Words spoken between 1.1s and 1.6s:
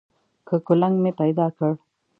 پیدا